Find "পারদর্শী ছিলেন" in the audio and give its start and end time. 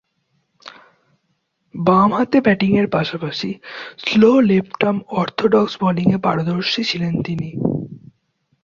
6.17-7.13